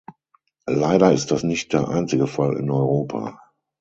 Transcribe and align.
Leider 0.65 1.13
ist 1.13 1.29
das 1.29 1.43
nicht 1.43 1.73
der 1.73 1.87
einzige 1.87 2.25
Fall 2.25 2.57
in 2.57 2.71
Europa. 2.71 3.37